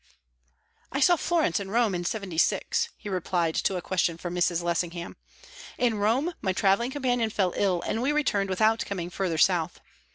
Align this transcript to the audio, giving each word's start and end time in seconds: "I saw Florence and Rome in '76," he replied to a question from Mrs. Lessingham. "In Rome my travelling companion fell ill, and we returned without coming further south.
"I 0.91 0.99
saw 0.99 1.15
Florence 1.15 1.59
and 1.59 1.71
Rome 1.71 1.93
in 1.93 2.03
'76," 2.05 2.89
he 2.97 3.07
replied 3.07 3.53
to 3.53 3.77
a 3.77 3.83
question 3.83 4.17
from 4.17 4.33
Mrs. 4.33 4.63
Lessingham. 4.63 5.15
"In 5.77 5.99
Rome 5.99 6.33
my 6.41 6.53
travelling 6.53 6.89
companion 6.89 7.29
fell 7.29 7.53
ill, 7.55 7.83
and 7.83 8.01
we 8.01 8.11
returned 8.11 8.49
without 8.49 8.83
coming 8.83 9.11
further 9.11 9.37
south. 9.37 9.79